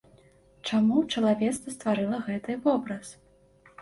[0.69, 3.17] Чаму чалавецтва стварыла гэты вобраз?